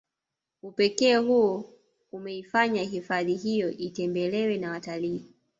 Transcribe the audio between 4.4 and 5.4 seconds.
na watalii